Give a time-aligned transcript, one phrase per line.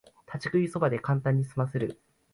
[0.25, 2.01] 立ち食いそばでカンタンにすませる